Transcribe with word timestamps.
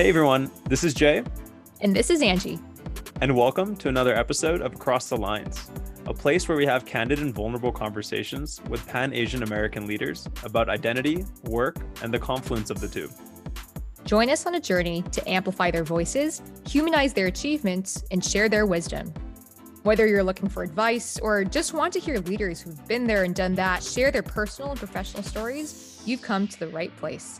Hey 0.00 0.08
everyone, 0.08 0.50
this 0.66 0.82
is 0.82 0.94
Jay. 0.94 1.22
And 1.82 1.94
this 1.94 2.08
is 2.08 2.22
Angie. 2.22 2.58
And 3.20 3.36
welcome 3.36 3.76
to 3.76 3.90
another 3.90 4.16
episode 4.16 4.62
of 4.62 4.78
Cross 4.78 5.10
the 5.10 5.18
Lines, 5.18 5.70
a 6.06 6.14
place 6.14 6.48
where 6.48 6.56
we 6.56 6.64
have 6.64 6.86
candid 6.86 7.18
and 7.18 7.34
vulnerable 7.34 7.70
conversations 7.70 8.62
with 8.70 8.86
Pan 8.86 9.12
Asian 9.12 9.42
American 9.42 9.86
leaders 9.86 10.26
about 10.42 10.70
identity, 10.70 11.26
work, 11.44 11.76
and 12.02 12.14
the 12.14 12.18
confluence 12.18 12.70
of 12.70 12.80
the 12.80 12.88
two. 12.88 13.10
Join 14.06 14.30
us 14.30 14.46
on 14.46 14.54
a 14.54 14.60
journey 14.60 15.02
to 15.12 15.28
amplify 15.28 15.70
their 15.70 15.84
voices, 15.84 16.40
humanize 16.66 17.12
their 17.12 17.26
achievements, 17.26 18.02
and 18.10 18.24
share 18.24 18.48
their 18.48 18.64
wisdom. 18.64 19.12
Whether 19.82 20.06
you're 20.06 20.24
looking 20.24 20.48
for 20.48 20.62
advice 20.62 21.18
or 21.18 21.44
just 21.44 21.74
want 21.74 21.92
to 21.92 22.00
hear 22.00 22.20
leaders 22.20 22.58
who've 22.58 22.88
been 22.88 23.06
there 23.06 23.24
and 23.24 23.34
done 23.34 23.54
that 23.56 23.82
share 23.82 24.10
their 24.10 24.22
personal 24.22 24.70
and 24.70 24.78
professional 24.78 25.22
stories, 25.22 26.00
you've 26.06 26.22
come 26.22 26.48
to 26.48 26.58
the 26.58 26.68
right 26.68 26.96
place. 26.96 27.38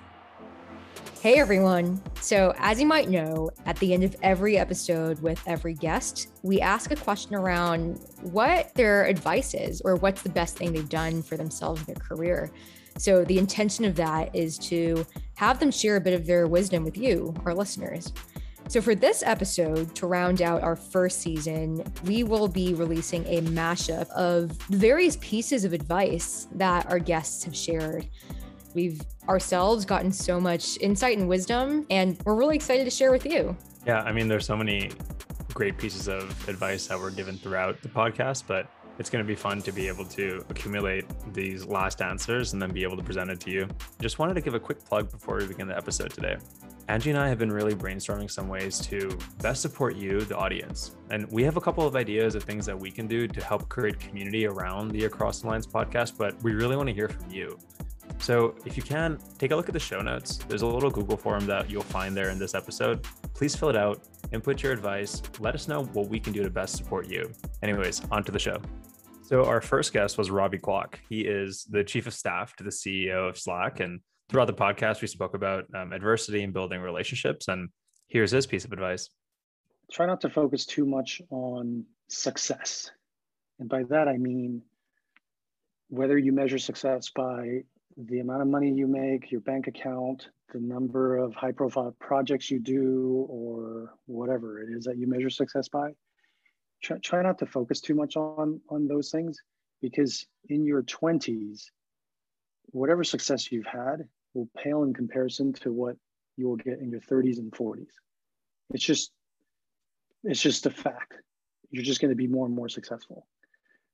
Hey 1.21 1.35
everyone. 1.39 2.03
So, 2.23 2.55
as 2.57 2.80
you 2.80 2.87
might 2.87 3.11
know, 3.11 3.51
at 3.67 3.77
the 3.77 3.93
end 3.93 4.05
of 4.05 4.17
every 4.23 4.57
episode 4.57 5.21
with 5.21 5.43
every 5.47 5.75
guest, 5.75 6.29
we 6.43 6.63
ask 6.63 6.93
a 6.93 6.97
question 6.97 7.35
around 7.35 8.01
what 8.23 8.75
their 8.75 9.05
advice 9.05 9.53
is 9.53 9.83
or 9.83 9.97
what's 9.97 10.23
the 10.23 10.30
best 10.30 10.57
thing 10.57 10.73
they've 10.73 10.89
done 10.89 11.23
for 11.23 11.37
themselves 11.37 11.80
in 11.80 11.93
their 11.93 12.03
career. 12.03 12.51
So, 12.97 13.23
the 13.23 13.37
intention 13.37 13.85
of 13.85 13.97
that 13.97 14.35
is 14.35 14.57
to 14.71 15.07
have 15.35 15.61
them 15.61 15.71
share 15.71 15.97
a 15.97 16.01
bit 16.01 16.15
of 16.15 16.27
their 16.27 16.47
wisdom 16.47 16.85
with 16.85 16.97
you, 16.97 17.35
our 17.45 17.55
listeners. 17.55 18.15
So, 18.69 18.80
for 18.80 18.95
this 18.95 19.23
episode, 19.23 19.95
to 19.97 20.07
round 20.07 20.41
out 20.41 20.63
our 20.63 20.77
first 20.77 21.21
season, 21.21 21.85
we 22.05 22.23
will 22.23 22.49
be 22.49 22.73
releasing 22.73 23.27
a 23.27 23.43
mashup 23.43 24.09
of 24.10 24.52
various 24.69 25.19
pieces 25.21 25.65
of 25.65 25.73
advice 25.73 26.47
that 26.54 26.88
our 26.91 26.99
guests 26.99 27.45
have 27.45 27.54
shared. 27.54 28.09
We've 28.74 29.01
ourselves 29.29 29.85
gotten 29.85 30.13
so 30.13 30.40
much 30.40 30.79
insight 30.80 31.18
and 31.18 31.29
wisdom, 31.29 31.87
and 31.90 32.18
we're 32.24 32.35
really 32.35 32.57
excited 32.57 32.85
to 32.85 32.90
share 32.90 33.10
with 33.10 33.26
you. 33.26 33.57
Yeah, 33.87 34.02
I 34.02 34.13
mean, 34.13 34.29
there's 34.29 34.46
so 34.46 34.57
many 34.57 34.90
great 35.54 35.79
pieces 35.79 36.09
of 36.09 36.49
advice 36.49 36.87
that 36.88 36.98
were 36.98 37.10
given 37.10 37.37
throughout 37.37 37.80
the 37.82 37.88
podcast, 37.88 38.45
but 38.46 38.71
it's 38.98 39.09
going 39.09 39.24
to 39.24 39.26
be 39.26 39.35
fun 39.35 39.63
to 39.63 39.73
be 39.73 39.88
able 39.88 40.04
to 40.04 40.45
accumulate 40.51 41.07
these 41.32 41.65
last 41.65 42.02
answers 42.02 42.52
and 42.52 42.60
then 42.60 42.71
be 42.71 42.82
able 42.82 42.96
to 42.96 43.02
present 43.02 43.30
it 43.30 43.41
to 43.41 43.51
you. 43.51 43.68
Just 44.01 44.18
wanted 44.18 44.35
to 44.35 44.43
give 44.43 44.54
a 44.54 44.60
quick 44.60 44.85
plug 44.85 45.10
before 45.10 45.38
we 45.38 45.46
begin 45.46 45.66
the 45.66 45.76
episode 45.76 46.10
today. 46.10 46.37
Angie 46.88 47.10
and 47.10 47.18
I 47.18 47.29
have 47.29 47.38
been 47.38 47.52
really 47.52 47.74
brainstorming 47.74 48.30
some 48.30 48.48
ways 48.48 48.79
to 48.80 49.16
best 49.41 49.63
support 49.63 49.96
you, 49.96 50.21
the 50.23 50.37
audience. 50.37 50.96
And 51.10 51.30
we 51.30 51.45
have 51.45 51.57
a 51.57 51.60
couple 51.60 51.87
of 51.87 51.96
ideas 51.96 52.35
of 52.35 52.43
things 52.43 52.66
that 52.66 52.79
we 52.79 52.91
can 52.91 53.07
do 53.07 53.26
to 53.29 53.45
help 53.45 53.68
create 53.68 53.98
community 54.01 54.46
around 54.46 54.91
the 54.91 55.04
Across 55.04 55.43
the 55.43 55.46
Lines 55.46 55.66
podcast, 55.66 56.18
but 56.18 56.41
we 56.43 56.52
really 56.52 56.76
want 56.76 56.88
to 56.88 56.95
hear 56.95 57.09
from 57.09 57.30
you. 57.30 57.59
So 58.21 58.54
if 58.66 58.76
you 58.76 58.82
can, 58.82 59.18
take 59.38 59.51
a 59.51 59.57
look 59.57 59.68
at 59.68 59.73
the 59.73 59.80
show 59.80 60.01
notes. 60.01 60.37
There's 60.46 60.63
a 60.63 60.66
little 60.66 60.90
Google 60.90 61.16
form 61.16 61.46
that 61.46 61.71
you'll 61.71 61.82
find 61.82 62.15
there 62.15 62.29
in 62.29 62.38
this 62.38 62.54
episode. 62.54 63.07
Please 63.35 63.57
fill 63.57 63.71
it 63.71 63.76
out, 63.76 64.03
input 64.31 64.62
your 64.62 64.72
advice, 64.72 65.22
let 65.38 65.54
us 65.54 65.69
know 65.69 65.84
what 65.84 66.09
we 66.09 66.21
can 66.21 66.34
do 66.34 66.43
to 66.43 66.50
best 66.50 66.76
support 66.76 67.09
you. 67.09 67.32
Anyways, 67.62 68.03
on 68.10 68.22
to 68.25 68.31
the 68.31 68.38
show. 68.38 68.60
So 69.22 69.44
our 69.44 69.62
first 69.62 69.93
guest 69.93 70.19
was 70.19 70.31
Robbie 70.31 70.59
Kwok. 70.59 70.97
He 71.09 71.22
is 71.22 71.65
the 71.71 71.82
chief 71.82 72.06
of 72.06 72.12
staff 72.12 72.54
to 72.56 72.65
the 72.65 72.71
CEO 72.71 73.28
of 73.28 73.38
Slack. 73.38 73.81
And 73.81 74.00
throughout 74.28 74.48
the 74.48 74.53
podcast, 74.53 75.00
we 75.00 75.09
spoke 75.09 75.34
about 75.34 75.65
um, 75.75 75.93
adversity 75.93 76.43
and 76.43 76.53
building 76.53 76.81
relationships. 76.81 77.48
And 77.48 77.71
here's 78.09 78.32
his 78.32 78.47
piece 78.47 78.66
of 78.66 78.72
advice. 78.72 79.09
Try 79.91 80.06
not 80.06 80.21
to 80.22 80.31
focus 80.31 80.66
too 80.66 80.84
much 80.84 81.22
on 81.31 81.84
success. 82.09 82.91
And 83.60 83.69
by 83.69 83.84
that, 83.84 84.09
I 84.09 84.19
mean 84.19 84.62
whether 85.88 86.19
you 86.19 86.32
measure 86.32 86.59
success 86.59 87.10
by 87.15 87.62
the 88.09 88.21
amount 88.21 88.43
of 88.43 88.49
money 88.49 88.71
you 88.71 88.87
make, 88.87 89.31
your 89.31 89.41
bank 89.41 89.66
account, 89.66 90.28
the 90.53 90.61
number 90.61 91.19
of 91.19 91.34
high 91.34 91.53
profile 91.53 91.94
projects 92.00 92.50
you 92.50 92.59
do, 92.59 93.27
or 93.28 93.94
whatever 94.06 94.62
it 94.62 94.71
is 94.71 94.84
that 94.84 94.97
you 94.97 95.06
measure 95.06 95.31
success 95.31 95.69
by. 95.69 95.91
Try, 96.83 96.99
try 96.99 97.22
not 97.22 97.38
to 97.41 97.47
focus 97.47 97.81
too 97.81 97.94
much 97.94 98.16
on, 98.16 98.61
on 98.71 98.87
those 98.87 99.11
things 99.11 99.38
because 99.83 100.27
in 100.49 100.65
your 100.65 100.83
20s, 100.83 101.65
whatever 102.66 103.05
success 103.05 103.53
you've 103.53 103.66
had 103.66 104.09
will 104.34 104.49
pale 104.56 104.82
in 104.84 104.94
comparison 104.94 105.53
to 105.53 105.72
what 105.72 105.97
you 106.37 106.49
will 106.49 106.56
get 106.56 106.78
in 106.78 106.91
your 106.91 107.00
30s 107.00 107.38
and 107.38 107.53
40s. 107.53 107.91
It's 108.71 108.84
just, 108.84 109.11
it's 110.25 110.41
just 110.41 110.67
a 110.67 110.71
fact. 110.71 111.15
You're 111.71 111.84
just 111.84 112.00
going 112.00 112.11
to 112.11 112.17
be 112.17 112.28
more 112.28 112.47
and 112.47 112.55
more 112.55 112.69
successful. 112.69 113.27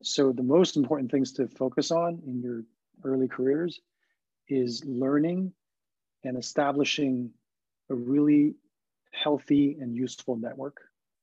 So 0.02 0.32
the 0.32 0.42
most 0.42 0.76
important 0.76 1.10
things 1.10 1.32
to 1.34 1.48
focus 1.48 1.90
on 1.90 2.22
in 2.26 2.40
your 2.40 2.62
early 3.04 3.28
careers 3.28 3.80
is 4.48 4.84
learning 4.84 5.52
and 6.24 6.36
establishing 6.36 7.30
a 7.90 7.94
really 7.94 8.54
healthy 9.12 9.76
and 9.80 9.96
useful 9.96 10.36
network, 10.36 10.78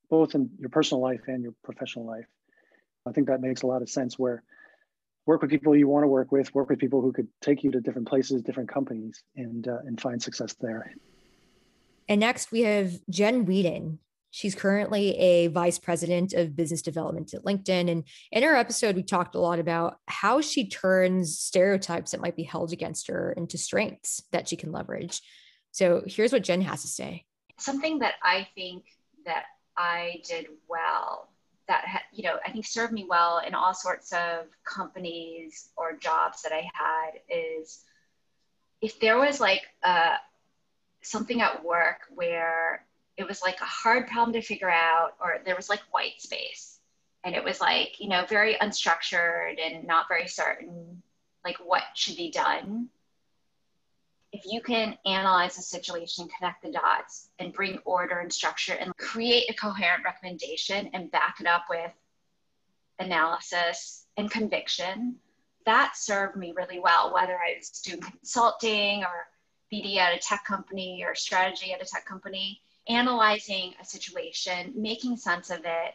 both 0.10 0.36
in 0.36 0.50
your 0.60 0.70
personal 0.70 1.02
life 1.02 1.22
and 1.28 1.44
your 1.44 1.54
professional 1.64 2.06
life. 2.06 2.26
I 3.06 3.12
think 3.12 3.28
that 3.28 3.42
makes 3.42 3.64
a 3.64 3.68
lot 3.68 3.82
of 3.82 3.90
sense 3.90 4.18
where 4.18 4.44
work 5.26 5.42
with 5.42 5.52
people 5.52 5.76
you 5.76 5.88
want 5.88 6.04
to 6.04 6.08
work 6.08 6.32
with, 6.32 6.54
work 6.54 6.70
with 6.70 6.80
people 6.80 7.02
who 7.02 7.12
could 7.12 7.28
take 7.42 7.64
you 7.64 7.72
to 7.72 7.82
different 7.82 8.08
places, 8.08 8.42
different 8.42 8.70
companies, 8.70 9.24
and, 9.36 9.68
uh, 9.68 9.80
and 9.86 10.00
find 10.00 10.22
success 10.22 10.56
there. 10.60 10.94
And 12.08 12.20
next 12.20 12.52
we 12.52 12.62
have 12.62 13.00
Jen 13.10 13.46
Whedon. 13.46 14.00
She's 14.36 14.56
currently 14.56 15.16
a 15.20 15.48
vice 15.48 15.78
president 15.78 16.34
of 16.34 16.56
business 16.56 16.82
development 16.82 17.36
at 17.36 17.44
LinkedIn. 17.44 17.88
And 17.92 18.04
in 18.32 18.44
our 18.44 18.56
episode, 18.56 18.96
we 18.96 19.04
talked 19.04 19.36
a 19.36 19.40
lot 19.40 19.60
about 19.60 20.00
how 20.08 20.42
she 20.42 20.68
turns 20.68 21.38
stereotypes 21.38 22.12
that 22.12 22.20
might 22.20 22.36
be 22.36 22.42
held 22.42 22.74
against 22.74 23.10
her 23.10 23.32
into 23.34 23.60
strengths 23.60 24.24
that 24.32 24.50
she 24.50 24.56
can 24.56 24.72
leverage. 24.72 25.22
So 25.70 26.02
here's 26.08 26.34
what 26.34 26.42
Jen 26.42 26.62
has 26.62 26.82
to 26.82 26.88
say. 26.88 27.26
Something 27.60 28.00
that 28.00 28.16
I 28.24 28.48
think 28.56 28.86
that 29.28 29.44
I 29.78 30.24
did 30.28 30.48
well 30.68 31.30
that 31.68 31.86
you 32.12 32.24
know 32.24 32.40
I 32.44 32.52
think 32.52 32.66
served 32.66 32.92
me 32.92 33.06
well 33.08 33.40
in 33.46 33.54
all 33.54 33.76
sorts 33.76 34.12
of 34.14 34.48
companies 34.66 35.70
or 35.78 35.96
jobs 35.96 36.42
that 36.42 36.52
I 36.52 36.68
had 36.74 37.12
is 37.30 37.84
if 38.82 39.00
there 39.00 39.20
was 39.20 39.40
like 39.40 39.62
a, 39.84 39.90
uh, 39.90 40.16
something 41.04 41.40
at 41.40 41.64
work 41.64 42.00
where 42.10 42.86
it 43.18 43.28
was 43.28 43.42
like 43.42 43.62
a 43.62 43.66
hard 43.66 44.08
problem 44.08 44.34
to 44.34 44.42
figure 44.42 44.70
out, 44.70 45.14
or 45.22 45.40
there 45.46 45.56
was 45.56 45.70
like 45.70 45.82
white 45.92 46.20
space. 46.20 46.80
And 47.24 47.36
it 47.36 47.44
was 47.44 47.62
like, 47.62 48.00
you 48.00 48.10
know, 48.10 48.26
very 48.28 48.56
unstructured 48.56 49.56
and 49.64 49.86
not 49.86 50.08
very 50.08 50.28
certain, 50.28 51.02
like 51.46 51.58
what 51.58 51.84
should 51.94 52.18
be 52.18 52.32
done. 52.32 52.90
If 54.32 54.46
you 54.46 54.62
can 54.62 54.98
analyze 55.06 55.56
the 55.56 55.62
situation, 55.62 56.28
connect 56.38 56.64
the 56.64 56.72
dots, 56.72 57.30
and 57.38 57.54
bring 57.54 57.78
order 57.86 58.20
and 58.20 58.34
structure 58.34 58.74
and 58.74 58.96
create 58.98 59.50
a 59.50 59.54
coherent 59.54 60.04
recommendation 60.04 60.90
and 60.94 61.12
back 61.12 61.38
it 61.40 61.46
up 61.46 61.66
with 61.70 61.92
analysis 63.00 64.06
and 64.18 64.30
conviction, 64.30 65.18
that 65.66 65.96
served 65.96 66.36
me 66.36 66.52
really 66.56 66.80
well, 66.80 67.14
whether 67.14 67.36
I 67.36 67.56
was 67.58 67.70
doing 67.70 68.02
consulting 68.02 69.04
or 69.04 69.28
BD 69.72 69.98
at 69.98 70.16
a 70.16 70.20
tech 70.20 70.44
company 70.46 71.04
or 71.06 71.16
strategy 71.16 71.72
at 71.72 71.82
a 71.82 71.86
tech 71.86 72.06
company 72.06 72.60
analyzing 72.88 73.74
a 73.82 73.86
situation, 73.86 74.74
making 74.76 75.18
sense 75.18 75.50
of 75.50 75.60
it, 75.60 75.94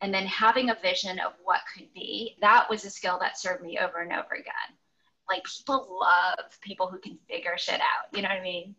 and 0.00 0.12
then 0.12 0.26
having 0.26 0.70
a 0.70 0.76
vision 0.82 1.18
of 1.18 1.32
what 1.42 1.60
could 1.74 1.92
be. 1.94 2.36
That 2.40 2.68
was 2.68 2.84
a 2.84 2.90
skill 2.90 3.18
that 3.20 3.38
served 3.38 3.62
me 3.62 3.78
over 3.78 4.00
and 4.00 4.12
over 4.12 4.34
again. 4.34 4.76
Like 5.28 5.42
people 5.44 5.98
love 6.00 6.50
people 6.60 6.88
who 6.88 6.98
can 6.98 7.18
figure 7.28 7.56
shit 7.56 7.80
out, 7.80 8.14
you 8.14 8.22
know 8.22 8.28
what 8.28 8.38
I 8.38 8.42
mean? 8.42 8.74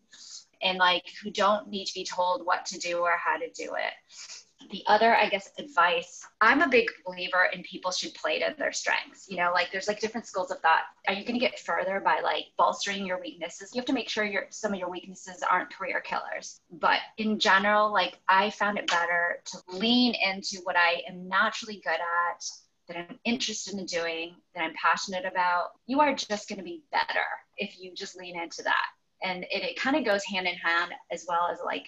And 0.61 0.77
like 0.77 1.03
who 1.21 1.31
don't 1.31 1.67
need 1.69 1.85
to 1.85 1.93
be 1.93 2.05
told 2.05 2.45
what 2.45 2.65
to 2.67 2.79
do 2.79 2.99
or 2.99 3.11
how 3.17 3.37
to 3.37 3.49
do 3.51 3.75
it 3.75 4.43
the 4.69 4.83
other 4.87 5.15
i 5.15 5.29
guess 5.29 5.49
advice 5.57 6.25
i'm 6.41 6.61
a 6.61 6.67
big 6.69 6.87
believer 7.05 7.47
in 7.53 7.63
people 7.63 7.91
should 7.91 8.13
play 8.13 8.39
to 8.39 8.53
their 8.57 8.71
strengths 8.71 9.27
you 9.29 9.37
know 9.37 9.51
like 9.53 9.71
there's 9.71 9.87
like 9.87 9.99
different 9.99 10.27
schools 10.27 10.51
of 10.51 10.59
thought. 10.59 10.83
Are 11.07 11.13
you 11.13 11.23
going 11.23 11.39
to 11.39 11.45
get 11.45 11.59
further 11.59 11.99
by 11.99 12.19
like 12.21 12.45
bolstering 12.57 13.05
your 13.05 13.19
weaknesses? 13.19 13.71
You 13.73 13.79
have 13.79 13.85
to 13.87 13.93
make 13.93 14.09
sure 14.09 14.23
your 14.23 14.45
some 14.49 14.73
of 14.73 14.79
your 14.79 14.89
weaknesses 14.89 15.43
aren't 15.49 15.73
career 15.73 16.01
killers. 16.01 16.59
But 16.71 16.99
in 17.17 17.39
general 17.39 17.91
like 17.91 18.19
i 18.27 18.49
found 18.51 18.77
it 18.77 18.87
better 18.87 19.39
to 19.45 19.57
lean 19.77 20.13
into 20.15 20.59
what 20.63 20.75
i 20.75 21.01
am 21.09 21.27
naturally 21.27 21.81
good 21.83 21.93
at 21.93 22.43
that 22.87 22.97
i'm 22.97 23.19
interested 23.25 23.73
in 23.75 23.85
doing 23.85 24.35
that 24.53 24.63
i'm 24.63 24.73
passionate 24.81 25.25
about. 25.25 25.71
You 25.87 25.99
are 26.01 26.15
just 26.15 26.47
going 26.47 26.59
to 26.59 26.63
be 26.63 26.83
better 26.91 27.25
if 27.57 27.79
you 27.79 27.93
just 27.93 28.17
lean 28.17 28.39
into 28.39 28.63
that. 28.63 28.85
And 29.23 29.43
it, 29.45 29.63
it 29.63 29.79
kind 29.79 29.95
of 29.95 30.05
goes 30.05 30.23
hand 30.23 30.47
in 30.47 30.55
hand 30.55 30.91
as 31.11 31.25
well 31.27 31.49
as 31.51 31.59
like 31.65 31.87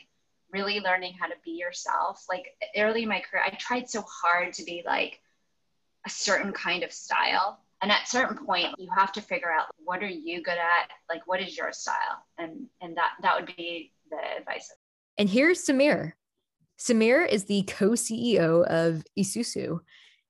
really 0.51 0.79
learning 0.79 1.13
how 1.19 1.27
to 1.27 1.35
be 1.43 1.51
yourself. 1.51 2.25
Like 2.29 2.45
early 2.75 3.03
in 3.03 3.09
my 3.09 3.21
career, 3.21 3.43
I 3.45 3.51
tried 3.51 3.89
so 3.89 4.01
hard 4.01 4.53
to 4.53 4.63
be 4.63 4.83
like 4.85 5.19
a 6.05 6.09
certain 6.09 6.51
kind 6.51 6.83
of 6.83 6.91
style. 6.91 7.59
And 7.81 7.91
at 7.91 8.07
certain 8.07 8.45
point, 8.45 8.75
you 8.77 8.89
have 8.95 9.11
to 9.13 9.21
figure 9.21 9.51
out 9.51 9.67
what 9.83 10.03
are 10.03 10.07
you 10.07 10.43
good 10.43 10.57
at? 10.57 10.89
Like 11.09 11.21
what 11.27 11.41
is 11.41 11.57
your 11.57 11.71
style? 11.71 12.25
And 12.37 12.67
and 12.81 12.97
that 12.97 13.11
that 13.21 13.35
would 13.35 13.55
be 13.55 13.93
the 14.09 14.17
advice. 14.39 14.71
And 15.17 15.29
here's 15.29 15.65
Samir. 15.65 16.13
Samir 16.79 17.27
is 17.27 17.45
the 17.45 17.63
co-CEO 17.63 18.65
of 18.65 19.03
Esusu. 19.17 19.79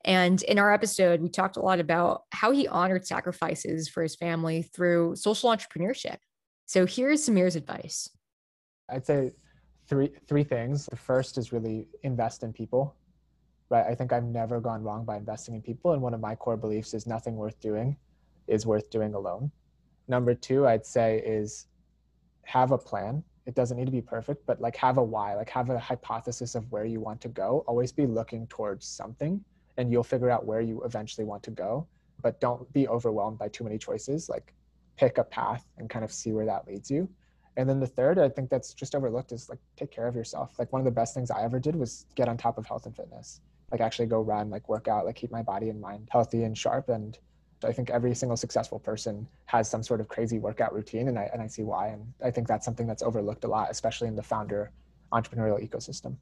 And 0.05 0.41
in 0.43 0.57
our 0.57 0.73
episode, 0.73 1.21
we 1.21 1.29
talked 1.29 1.57
a 1.57 1.61
lot 1.61 1.79
about 1.79 2.23
how 2.31 2.51
he 2.51 2.67
honored 2.67 3.05
sacrifices 3.05 3.89
for 3.89 4.01
his 4.01 4.15
family 4.15 4.63
through 4.63 5.15
social 5.15 5.49
entrepreneurship. 5.49 6.17
So 6.65 6.85
here's 6.85 7.27
Samir's 7.27 7.55
advice. 7.55 8.09
I'd 8.89 9.05
say 9.05 9.31
three 9.89 10.11
three 10.27 10.43
things. 10.43 10.85
The 10.85 10.95
first 10.95 11.37
is 11.37 11.51
really 11.51 11.87
invest 12.03 12.43
in 12.43 12.53
people. 12.53 12.95
Right. 13.69 13.85
I 13.85 13.93
think 13.93 14.13
I've 14.13 14.23
never 14.23 14.59
gone 14.59 14.81
wrong 14.83 15.05
by 15.05 15.17
investing 15.17 15.53
in 15.55 15.61
people. 15.61 15.93
And 15.93 16.01
one 16.01 16.13
of 16.13 16.19
my 16.19 16.35
core 16.35 16.57
beliefs 16.57 16.93
is 16.93 17.05
nothing 17.05 17.35
worth 17.35 17.59
doing 17.59 17.97
is 18.47 18.65
worth 18.65 18.89
doing 18.89 19.13
alone. 19.13 19.51
Number 20.07 20.33
two, 20.33 20.67
I'd 20.67 20.85
say 20.85 21.21
is 21.23 21.67
have 22.43 22.71
a 22.71 22.77
plan. 22.77 23.23
It 23.45 23.55
doesn't 23.55 23.77
need 23.77 23.85
to 23.85 23.91
be 23.91 24.01
perfect, 24.01 24.45
but 24.45 24.59
like 24.59 24.75
have 24.75 24.97
a 24.97 25.03
why, 25.03 25.35
like 25.35 25.49
have 25.49 25.69
a 25.69 25.79
hypothesis 25.79 26.55
of 26.55 26.71
where 26.71 26.85
you 26.85 26.99
want 26.99 27.21
to 27.21 27.29
go. 27.29 27.63
Always 27.67 27.91
be 27.91 28.05
looking 28.05 28.47
towards 28.47 28.87
something 28.87 29.43
and 29.77 29.91
you'll 29.91 30.03
figure 30.03 30.29
out 30.29 30.45
where 30.45 30.61
you 30.61 30.81
eventually 30.83 31.25
want 31.25 31.43
to 31.43 31.51
go. 31.51 31.87
But 32.21 32.41
don't 32.41 32.71
be 32.73 32.87
overwhelmed 32.87 33.37
by 33.37 33.47
too 33.49 33.63
many 33.63 33.77
choices. 33.77 34.29
Like 34.29 34.53
pick 34.97 35.17
a 35.19 35.23
path 35.23 35.65
and 35.77 35.89
kind 35.89 36.03
of 36.03 36.11
see 36.11 36.31
where 36.31 36.45
that 36.45 36.67
leads 36.67 36.91
you. 36.91 37.07
And 37.57 37.67
then 37.67 37.79
the 37.79 37.87
third, 37.87 38.19
I 38.19 38.29
think 38.29 38.49
that's 38.49 38.73
just 38.73 38.95
overlooked 38.95 39.31
is 39.31 39.49
like 39.49 39.59
take 39.75 39.91
care 39.91 40.07
of 40.07 40.15
yourself. 40.15 40.53
Like 40.57 40.71
one 40.71 40.79
of 40.79 40.85
the 40.85 40.91
best 40.91 41.13
things 41.13 41.31
I 41.31 41.43
ever 41.43 41.59
did 41.59 41.75
was 41.75 42.05
get 42.15 42.27
on 42.27 42.37
top 42.37 42.57
of 42.57 42.65
health 42.65 42.85
and 42.85 42.95
fitness. 42.95 43.41
Like 43.71 43.81
actually 43.81 44.07
go 44.07 44.21
run, 44.21 44.49
like 44.49 44.69
work 44.69 44.87
out, 44.87 45.05
like 45.05 45.15
keep 45.15 45.31
my 45.31 45.43
body 45.43 45.69
and 45.69 45.79
mind 45.79 46.09
healthy 46.11 46.43
and 46.43 46.57
sharp. 46.57 46.89
And 46.89 47.17
I 47.63 47.71
think 47.71 47.89
every 47.89 48.15
single 48.15 48.37
successful 48.37 48.79
person 48.79 49.27
has 49.45 49.69
some 49.69 49.83
sort 49.83 49.99
of 49.99 50.07
crazy 50.07 50.39
workout 50.39 50.73
routine, 50.73 51.09
and 51.09 51.19
I 51.19 51.29
and 51.33 51.41
I 51.41 51.47
see 51.47 51.63
why. 51.63 51.87
And 51.87 52.13
I 52.23 52.31
think 52.31 52.47
that's 52.47 52.65
something 52.65 52.87
that's 52.87 53.03
overlooked 53.03 53.43
a 53.43 53.47
lot, 53.47 53.69
especially 53.69 54.07
in 54.07 54.15
the 54.15 54.23
founder 54.23 54.71
entrepreneurial 55.11 55.61
ecosystem. 55.61 56.15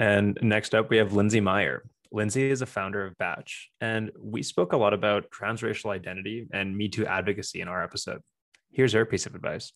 And 0.00 0.38
next 0.42 0.74
up, 0.74 0.90
we 0.90 0.96
have 0.96 1.12
Lindsay 1.12 1.40
Meyer. 1.40 1.82
Lindsay 2.10 2.50
is 2.50 2.62
a 2.62 2.66
founder 2.66 3.04
of 3.04 3.18
Batch, 3.18 3.70
and 3.80 4.10
we 4.18 4.42
spoke 4.42 4.72
a 4.72 4.76
lot 4.76 4.94
about 4.94 5.30
transracial 5.30 5.90
identity 5.90 6.46
and 6.52 6.74
Me 6.74 6.88
Too 6.88 7.04
advocacy 7.04 7.60
in 7.60 7.68
our 7.68 7.84
episode. 7.84 8.22
Here's 8.70 8.92
her 8.94 9.04
piece 9.04 9.26
of 9.26 9.34
advice 9.34 9.72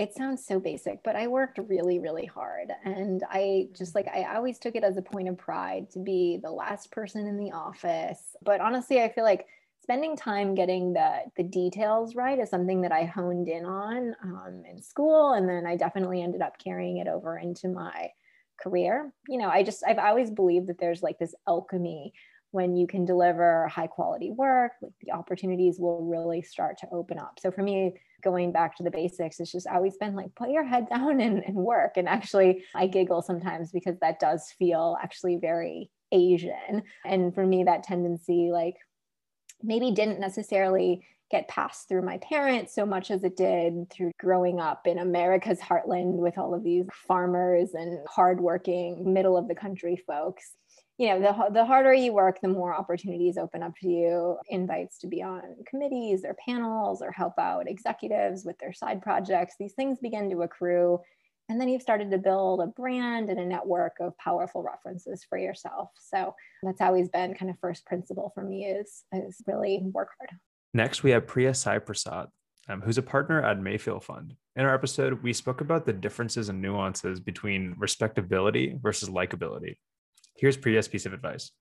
it 0.00 0.14
sounds 0.14 0.46
so 0.46 0.58
basic, 0.58 1.02
but 1.04 1.14
I 1.14 1.26
worked 1.26 1.58
really, 1.58 1.98
really 1.98 2.24
hard. 2.24 2.72
And 2.86 3.22
I 3.28 3.68
just 3.76 3.94
like, 3.94 4.08
I 4.08 4.34
always 4.34 4.58
took 4.58 4.74
it 4.74 4.82
as 4.82 4.96
a 4.96 5.02
point 5.02 5.28
of 5.28 5.36
pride 5.36 5.90
to 5.90 5.98
be 5.98 6.38
the 6.42 6.50
last 6.50 6.90
person 6.90 7.26
in 7.26 7.36
the 7.36 7.52
office. 7.52 8.34
But 8.42 8.62
honestly, 8.62 9.02
I 9.02 9.12
feel 9.12 9.24
like 9.24 9.46
spending 9.82 10.16
time 10.16 10.54
getting 10.54 10.94
the, 10.94 11.24
the 11.36 11.42
details 11.42 12.14
right 12.14 12.38
is 12.38 12.48
something 12.48 12.80
that 12.80 12.92
I 12.92 13.04
honed 13.04 13.48
in 13.48 13.66
on 13.66 14.16
um, 14.24 14.62
in 14.66 14.80
school. 14.80 15.34
And 15.34 15.46
then 15.46 15.66
I 15.66 15.76
definitely 15.76 16.22
ended 16.22 16.40
up 16.40 16.58
carrying 16.58 16.96
it 16.96 17.06
over 17.06 17.36
into 17.36 17.68
my 17.68 18.08
career. 18.58 19.12
You 19.28 19.36
know, 19.36 19.50
I 19.50 19.62
just, 19.62 19.84
I've 19.86 19.98
always 19.98 20.30
believed 20.30 20.68
that 20.68 20.78
there's 20.78 21.02
like 21.02 21.18
this 21.18 21.34
alchemy 21.46 22.14
when 22.52 22.76
you 22.76 22.86
can 22.86 23.04
deliver 23.04 23.68
high 23.68 23.86
quality 23.86 24.30
work, 24.30 24.72
like 24.82 24.92
the 25.02 25.12
opportunities 25.12 25.78
will 25.78 26.04
really 26.04 26.42
start 26.42 26.78
to 26.78 26.88
open 26.92 27.18
up. 27.18 27.38
So 27.40 27.50
for 27.50 27.62
me, 27.62 27.94
going 28.22 28.52
back 28.52 28.76
to 28.76 28.82
the 28.82 28.90
basics, 28.90 29.40
it's 29.40 29.52
just 29.52 29.66
always 29.66 29.96
been 29.96 30.14
like, 30.14 30.34
put 30.34 30.50
your 30.50 30.64
head 30.64 30.88
down 30.90 31.20
and, 31.20 31.42
and 31.44 31.56
work. 31.56 31.96
And 31.96 32.08
actually, 32.08 32.64
I 32.74 32.86
giggle 32.86 33.22
sometimes 33.22 33.70
because 33.70 33.98
that 34.00 34.20
does 34.20 34.52
feel 34.58 34.96
actually 35.02 35.36
very 35.36 35.90
Asian. 36.12 36.82
And 37.04 37.34
for 37.34 37.46
me, 37.46 37.64
that 37.64 37.84
tendency, 37.84 38.50
like, 38.52 38.76
maybe 39.62 39.92
didn't 39.92 40.20
necessarily 40.20 41.04
get 41.30 41.46
passed 41.46 41.88
through 41.88 42.02
my 42.02 42.18
parents 42.18 42.74
so 42.74 42.84
much 42.84 43.10
as 43.10 43.22
it 43.22 43.36
did 43.36 43.88
through 43.88 44.10
growing 44.18 44.58
up 44.58 44.86
in 44.86 44.98
America's 44.98 45.60
heartland 45.60 46.14
with 46.14 46.36
all 46.36 46.54
of 46.54 46.64
these 46.64 46.84
farmers 46.92 47.70
and 47.74 48.00
hardworking 48.08 49.12
middle 49.12 49.36
of 49.36 49.46
the 49.46 49.54
country 49.54 50.02
folks 50.08 50.54
you 51.00 51.08
know 51.08 51.18
the, 51.18 51.54
the 51.54 51.64
harder 51.64 51.94
you 51.94 52.12
work 52.12 52.42
the 52.42 52.48
more 52.48 52.74
opportunities 52.74 53.38
open 53.38 53.62
up 53.62 53.72
to 53.80 53.88
you. 53.88 54.36
Invites 54.50 54.98
to 54.98 55.06
be 55.06 55.22
on 55.22 55.40
committees 55.66 56.26
or 56.26 56.36
panels 56.46 57.00
or 57.00 57.10
help 57.10 57.38
out 57.38 57.66
executives 57.66 58.44
with 58.44 58.58
their 58.58 58.74
side 58.74 59.00
projects. 59.00 59.54
These 59.58 59.72
things 59.72 59.98
begin 59.98 60.28
to 60.28 60.42
accrue. 60.42 61.00
And 61.48 61.58
then 61.58 61.70
you've 61.70 61.80
started 61.80 62.10
to 62.10 62.18
build 62.18 62.60
a 62.60 62.66
brand 62.66 63.30
and 63.30 63.40
a 63.40 63.46
network 63.46 63.94
of 63.98 64.16
powerful 64.18 64.62
references 64.62 65.24
for 65.26 65.38
yourself. 65.38 65.88
So 65.98 66.34
that's 66.62 66.82
always 66.82 67.08
been 67.08 67.34
kind 67.34 67.50
of 67.50 67.58
first 67.60 67.86
principle 67.86 68.30
for 68.34 68.44
me 68.44 68.66
is 68.66 69.04
is 69.10 69.40
really 69.46 69.80
work 69.82 70.10
hard. 70.18 70.38
Next 70.74 71.02
we 71.02 71.12
have 71.12 71.26
Priya 71.26 71.52
Saiprasad 71.52 72.26
um, 72.68 72.82
who's 72.82 72.98
a 72.98 73.02
partner 73.02 73.42
at 73.42 73.58
mayfield 73.58 74.04
fund. 74.04 74.34
In 74.54 74.66
our 74.66 74.74
episode 74.74 75.22
we 75.22 75.32
spoke 75.32 75.62
about 75.62 75.86
the 75.86 75.94
differences 75.94 76.50
and 76.50 76.60
nuances 76.60 77.20
between 77.20 77.74
respectability 77.78 78.76
versus 78.82 79.08
likability 79.08 79.76
Here's 80.40 80.56
Priya's 80.56 80.88
piece 80.88 81.04
of 81.04 81.12
advice. 81.12 81.52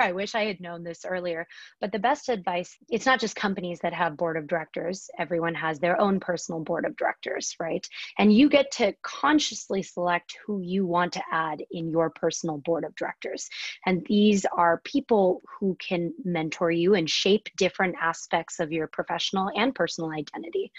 I 0.00 0.12
wish 0.12 0.34
I 0.34 0.46
had 0.46 0.60
known 0.60 0.82
this 0.82 1.04
earlier, 1.04 1.46
but 1.80 1.92
the 1.92 1.98
best 1.98 2.28
advice 2.28 2.76
it's 2.88 3.06
not 3.06 3.20
just 3.20 3.36
companies 3.36 3.78
that 3.80 3.92
have 3.92 4.16
board 4.16 4.36
of 4.36 4.48
directors, 4.48 5.08
everyone 5.18 5.54
has 5.54 5.78
their 5.78 6.00
own 6.00 6.18
personal 6.18 6.60
board 6.60 6.86
of 6.86 6.96
directors, 6.96 7.54
right? 7.60 7.86
And 8.18 8.32
you 8.32 8.48
get 8.48 8.72
to 8.72 8.94
consciously 9.02 9.82
select 9.82 10.36
who 10.44 10.60
you 10.60 10.86
want 10.86 11.12
to 11.12 11.22
add 11.30 11.62
in 11.70 11.88
your 11.88 12.10
personal 12.10 12.58
board 12.58 12.84
of 12.84 12.96
directors. 12.96 13.48
And 13.86 14.04
these 14.06 14.44
are 14.46 14.80
people 14.84 15.42
who 15.60 15.76
can 15.76 16.12
mentor 16.24 16.72
you 16.72 16.94
and 16.94 17.08
shape 17.08 17.46
different 17.56 17.94
aspects 18.00 18.58
of 18.58 18.72
your 18.72 18.88
professional 18.88 19.52
and 19.54 19.72
personal 19.72 20.10
identity. 20.10 20.72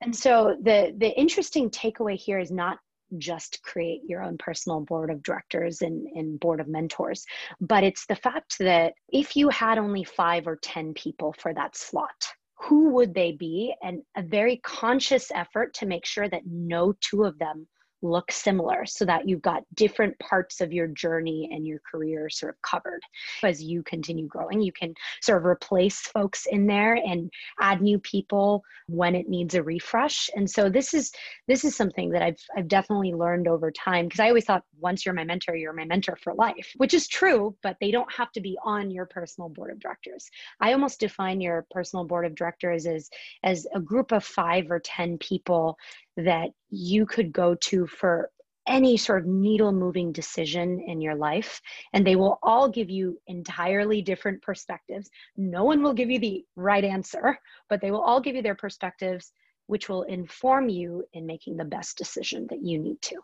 And 0.00 0.14
so 0.14 0.56
the 0.60 0.94
the 0.96 1.10
interesting 1.10 1.70
takeaway 1.70 2.16
here 2.16 2.38
is 2.40 2.50
not 2.50 2.78
just 3.16 3.62
create 3.62 4.02
your 4.06 4.22
own 4.22 4.36
personal 4.38 4.80
board 4.80 5.10
of 5.10 5.22
directors 5.22 5.82
and, 5.82 6.06
and 6.14 6.38
board 6.40 6.60
of 6.60 6.68
mentors. 6.68 7.24
But 7.60 7.84
it's 7.84 8.06
the 8.06 8.16
fact 8.16 8.58
that 8.58 8.92
if 9.08 9.36
you 9.36 9.48
had 9.48 9.78
only 9.78 10.04
five 10.04 10.46
or 10.46 10.56
10 10.56 10.94
people 10.94 11.34
for 11.38 11.54
that 11.54 11.76
slot, 11.76 12.28
who 12.60 12.90
would 12.90 13.14
they 13.14 13.32
be? 13.32 13.74
And 13.82 14.02
a 14.16 14.22
very 14.22 14.58
conscious 14.58 15.30
effort 15.32 15.74
to 15.74 15.86
make 15.86 16.04
sure 16.04 16.28
that 16.28 16.42
no 16.46 16.92
two 17.00 17.24
of 17.24 17.38
them 17.38 17.66
look 18.02 18.30
similar 18.30 18.86
so 18.86 19.04
that 19.04 19.28
you've 19.28 19.42
got 19.42 19.62
different 19.74 20.18
parts 20.18 20.60
of 20.60 20.72
your 20.72 20.86
journey 20.88 21.48
and 21.52 21.66
your 21.66 21.80
career 21.90 22.28
sort 22.30 22.54
of 22.54 22.62
covered. 22.62 23.00
As 23.42 23.62
you 23.62 23.82
continue 23.82 24.26
growing, 24.26 24.60
you 24.60 24.72
can 24.72 24.94
sort 25.20 25.38
of 25.38 25.46
replace 25.46 26.00
folks 26.00 26.46
in 26.46 26.66
there 26.66 26.94
and 26.94 27.30
add 27.60 27.80
new 27.80 27.98
people 27.98 28.62
when 28.86 29.14
it 29.14 29.28
needs 29.28 29.54
a 29.54 29.62
refresh. 29.62 30.30
And 30.34 30.48
so 30.48 30.68
this 30.68 30.94
is 30.94 31.10
this 31.46 31.64
is 31.64 31.76
something 31.76 32.10
that 32.10 32.22
I've 32.22 32.40
I've 32.56 32.68
definitely 32.68 33.12
learned 33.12 33.48
over 33.48 33.70
time 33.70 34.06
because 34.06 34.20
I 34.20 34.28
always 34.28 34.44
thought 34.44 34.64
once 34.78 35.04
you're 35.04 35.14
my 35.14 35.24
mentor, 35.24 35.56
you're 35.56 35.72
my 35.72 35.84
mentor 35.84 36.16
for 36.22 36.34
life, 36.34 36.72
which 36.76 36.94
is 36.94 37.08
true, 37.08 37.56
but 37.62 37.76
they 37.80 37.90
don't 37.90 38.12
have 38.12 38.32
to 38.32 38.40
be 38.40 38.56
on 38.64 38.90
your 38.90 39.06
personal 39.06 39.48
board 39.48 39.70
of 39.70 39.80
directors. 39.80 40.28
I 40.60 40.72
almost 40.72 41.00
define 41.00 41.40
your 41.40 41.66
personal 41.70 42.04
board 42.04 42.26
of 42.26 42.34
directors 42.34 42.86
as 42.86 43.10
as 43.42 43.66
a 43.74 43.80
group 43.80 44.12
of 44.12 44.24
5 44.24 44.70
or 44.70 44.80
10 44.80 45.18
people 45.18 45.76
that 46.18 46.50
you 46.70 47.06
could 47.06 47.32
go 47.32 47.54
to 47.54 47.86
for 47.86 48.30
any 48.66 48.98
sort 48.98 49.22
of 49.22 49.26
needle 49.26 49.72
moving 49.72 50.12
decision 50.12 50.78
in 50.86 51.00
your 51.00 51.14
life. 51.14 51.60
And 51.94 52.06
they 52.06 52.16
will 52.16 52.38
all 52.42 52.68
give 52.68 52.90
you 52.90 53.18
entirely 53.26 54.02
different 54.02 54.42
perspectives. 54.42 55.08
No 55.38 55.64
one 55.64 55.82
will 55.82 55.94
give 55.94 56.10
you 56.10 56.18
the 56.18 56.44
right 56.54 56.84
answer 56.84 57.38
but 57.68 57.80
they 57.80 57.90
will 57.90 58.00
all 58.00 58.20
give 58.20 58.34
you 58.34 58.42
their 58.42 58.54
perspectives 58.54 59.32
which 59.66 59.88
will 59.88 60.02
inform 60.04 60.68
you 60.68 61.04
in 61.12 61.26
making 61.26 61.56
the 61.56 61.64
best 61.64 61.98
decision 61.98 62.46
that 62.48 62.64
you 62.64 62.78
need 62.78 63.00
to. 63.02 63.16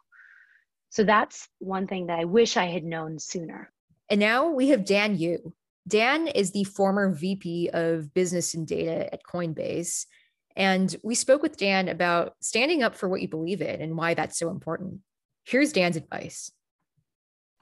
So 0.91 1.03
that's 1.03 1.49
one 1.59 1.87
thing 1.87 2.07
that 2.07 2.19
i 2.19 2.25
wish 2.25 2.57
i 2.57 2.67
had 2.67 2.85
known 2.85 3.19
sooner. 3.19 3.73
And 4.11 4.21
now 4.21 4.49
we 4.49 4.69
have 4.69 4.85
Dan 4.85 5.17
Yoo. 5.17 5.55
Dan 5.89 6.29
is 6.29 6.53
the 6.53 6.65
former 6.65 7.13
vp 7.15 7.71
of 7.73 8.13
business 8.15 8.55
and 8.55 8.67
data 8.67 9.13
at 9.13 9.23
coinbase 9.25 10.07
and 10.57 10.95
we 11.03 11.15
spoke 11.15 11.43
with 11.43 11.57
Dan 11.57 11.89
about 11.89 12.35
standing 12.41 12.83
up 12.83 12.95
for 12.95 13.09
what 13.09 13.21
you 13.21 13.29
believe 13.29 13.61
in 13.61 13.81
and 13.81 13.97
why 13.97 14.15
that's 14.15 14.39
so 14.39 14.51
important. 14.51 15.01
Here's 15.45 15.73
Dan's 15.73 15.97
advice. 15.97 16.51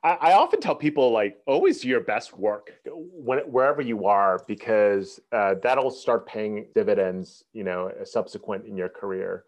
I, 0.05 0.33
often 0.33 0.61
tell 0.61 0.75
people 0.75 1.13
like 1.13 1.39
always 1.47 1.81
do 1.81 1.89
your 1.89 2.01
best 2.01 2.37
work 2.37 2.73
when, 2.85 3.39
wherever 3.41 3.81
you 3.81 4.07
are 4.07 4.43
because 4.49 5.21
uh, 5.31 5.55
that'll 5.63 5.93
start 5.93 6.27
paying 6.27 6.67
dividends, 6.75 7.45
you 7.53 7.63
know, 7.63 7.93
subsequent 8.05 8.67
in 8.67 8.77
your 8.77 8.89
career. 8.89 9.45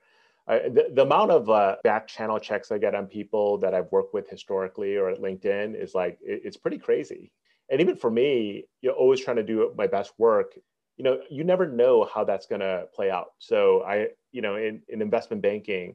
The, 0.47 0.91
the, 0.93 1.03
amount 1.03 1.33
of 1.33 1.51
uh, 1.51 1.77
back 1.83 2.07
channel 2.07 2.39
checks 2.39 2.71
I 2.71 2.79
get 2.79 2.95
on 2.95 3.07
people 3.07 3.59
that 3.59 3.75
I've 3.75 3.91
worked 3.91 4.15
with 4.15 4.29
historically 4.29 4.97
or 4.97 5.09
at 5.09 5.21
LinkedIn 5.21 5.75
is 5.75 5.95
like 5.95 6.19
it, 6.23 6.43
it's 6.45 6.57
pretty 6.57 6.79
crazy. 6.79 7.33
And 7.71 7.81
even 7.81 7.97
for 7.97 8.11
me, 8.11 8.67
you're 8.81 8.93
always 8.93 9.21
trying 9.21 9.39
to 9.39 9.43
do 9.43 9.73
my 9.77 9.87
best 9.87 10.13
work 10.19 10.55
you 10.97 11.05
know 11.05 11.19
you 11.31 11.45
never 11.45 11.67
know 11.67 12.09
how 12.13 12.25
that's 12.25 12.47
going 12.47 12.61
to 12.61 12.87
play 12.95 13.11
out. 13.11 13.33
So 13.39 13.83
i 13.83 14.09
you 14.33 14.43
know 14.43 14.57
in, 14.57 14.83
in 14.89 15.03
investment 15.03 15.43
banking 15.43 15.95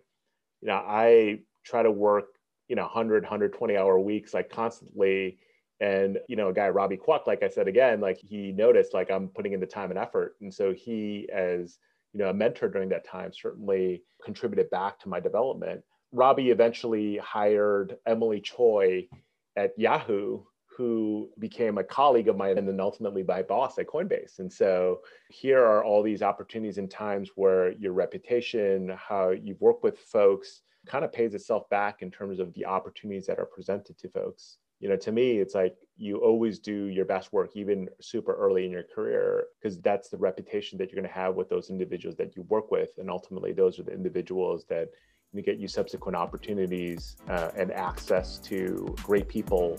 you 0.61 0.67
know 0.67 0.75
i 0.75 1.39
try 1.63 1.83
to 1.83 1.91
work 1.91 2.25
you 2.67 2.75
know 2.75 2.83
100 2.83 3.23
120 3.23 3.77
hour 3.77 3.99
weeks 3.99 4.33
like 4.33 4.49
constantly. 4.49 5.37
And 5.81 6.19
you 6.27 6.35
know 6.35 6.49
a 6.49 6.53
guy 6.53 6.67
robbie 6.67 6.97
kwok 6.97 7.25
like 7.25 7.41
i 7.41 7.47
said 7.47 7.69
again 7.69 8.01
like 8.01 8.17
he 8.17 8.51
noticed 8.51 8.93
like 8.93 9.09
i'm 9.09 9.29
putting 9.29 9.53
in 9.53 9.61
the 9.61 9.65
time 9.65 9.91
and 9.91 9.99
effort. 9.99 10.35
And 10.41 10.53
so 10.53 10.73
he 10.73 11.29
as 11.33 11.77
you 12.11 12.19
know 12.19 12.29
a 12.29 12.33
mentor 12.33 12.67
during 12.67 12.89
that 12.89 13.07
time 13.07 13.31
certainly 13.33 14.03
contributed 14.23 14.69
back 14.69 14.99
to 14.99 15.09
my 15.09 15.21
development. 15.21 15.81
Robbie 16.11 16.49
eventually 16.49 17.17
hired 17.17 17.95
Emilie 18.05 18.41
Choi 18.41 19.07
at 19.55 19.71
yahoo 19.77 20.41
who 20.79 21.29
became 21.39 21.77
a 21.77 21.83
colleague 21.83 22.29
of 22.29 22.37
mine 22.37 22.57
and 22.57 22.65
then 22.65 22.79
ultimately 22.79 23.21
my 23.21 23.41
boss 23.41 23.77
at 23.77 23.85
Coinbase. 23.85 24.39
And 24.39 24.51
so 24.51 25.01
here 25.29 25.61
are 25.61 25.83
all 25.83 26.01
these 26.01 26.21
opportunities 26.21 26.77
and 26.77 26.89
times 26.89 27.31
where 27.35 27.73
your 27.73 27.91
reputation, 27.91 28.95
how 28.97 29.31
you've 29.31 29.59
worked 29.59 29.83
with 29.83 29.99
folks, 29.99 30.61
kind 30.87 31.03
of 31.03 31.11
pays 31.11 31.33
itself 31.33 31.69
back 31.69 32.01
in 32.01 32.09
terms 32.09 32.39
of 32.39 32.53
the 32.53 32.65
opportunities 32.65 33.27
that 33.27 33.39
are 33.39 33.45
presented 33.45 33.97
to 33.97 34.07
folks. 34.07 34.59
You 34.79 34.87
know 34.87 34.95
to 34.95 35.11
me 35.11 35.39
it's 35.39 35.53
like 35.53 35.75
you 35.97 36.19
always 36.19 36.59
do 36.59 36.85
your 36.85 37.03
best 37.03 37.33
work 37.33 37.49
even 37.55 37.89
super 37.99 38.33
early 38.33 38.63
in 38.63 38.71
your 38.71 38.83
career 38.95 39.47
because 39.61 39.81
that's 39.81 40.07
the 40.07 40.15
reputation 40.15 40.77
that 40.77 40.89
you're 40.89 41.01
going 41.01 41.13
to 41.13 41.19
have 41.21 41.35
with 41.35 41.49
those 41.49 41.69
individuals 41.69 42.15
that 42.15 42.37
you 42.37 42.43
work 42.43 42.71
with. 42.71 42.91
And 42.99 43.09
ultimately 43.09 43.51
those 43.51 43.79
are 43.79 43.83
the 43.83 43.91
individuals 43.91 44.63
that 44.69 44.87
you 45.33 45.41
get 45.41 45.57
you 45.57 45.67
subsequent 45.67 46.15
opportunities 46.15 47.17
uh, 47.27 47.51
and 47.57 47.73
access 47.73 48.39
to 48.39 48.95
great 49.03 49.27
people 49.27 49.77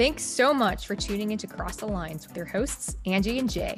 Thanks 0.00 0.24
so 0.24 0.52
much 0.54 0.86
for 0.86 0.96
tuning 0.96 1.30
into 1.30 1.46
Cross 1.46 1.76
the 1.76 1.86
Lines 1.86 2.26
with 2.26 2.34
your 2.34 2.46
hosts, 2.46 2.96
Angie 3.04 3.38
and 3.38 3.50
Jay. 3.50 3.76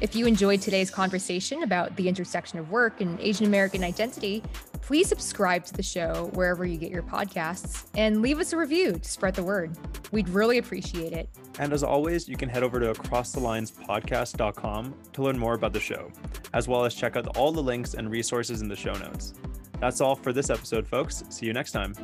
If 0.00 0.16
you 0.16 0.26
enjoyed 0.26 0.60
today's 0.60 0.90
conversation 0.90 1.62
about 1.62 1.94
the 1.94 2.08
intersection 2.08 2.58
of 2.58 2.72
work 2.72 3.00
and 3.00 3.20
Asian 3.20 3.46
American 3.46 3.84
identity, 3.84 4.42
please 4.82 5.08
subscribe 5.08 5.64
to 5.66 5.72
the 5.72 5.84
show 5.84 6.32
wherever 6.34 6.64
you 6.64 6.76
get 6.76 6.90
your 6.90 7.04
podcasts 7.04 7.86
and 7.94 8.22
leave 8.22 8.40
us 8.40 8.52
a 8.52 8.56
review 8.56 8.94
to 8.94 9.08
spread 9.08 9.36
the 9.36 9.44
word. 9.44 9.78
We'd 10.10 10.28
really 10.30 10.58
appreciate 10.58 11.12
it. 11.12 11.28
And 11.60 11.72
as 11.72 11.84
always, 11.84 12.28
you 12.28 12.36
can 12.36 12.48
head 12.48 12.64
over 12.64 12.80
to 12.80 12.92
acrossthelinespodcast.com 12.92 14.94
to 15.12 15.22
learn 15.22 15.38
more 15.38 15.54
about 15.54 15.72
the 15.72 15.78
show, 15.78 16.10
as 16.54 16.66
well 16.66 16.84
as 16.84 16.92
check 16.92 17.14
out 17.14 17.36
all 17.36 17.52
the 17.52 17.62
links 17.62 17.94
and 17.94 18.10
resources 18.10 18.62
in 18.62 18.68
the 18.68 18.74
show 18.74 18.94
notes. 18.94 19.32
That's 19.78 20.00
all 20.00 20.16
for 20.16 20.32
this 20.32 20.50
episode, 20.50 20.88
folks. 20.88 21.22
See 21.28 21.46
you 21.46 21.52
next 21.52 21.70
time. 21.70 21.94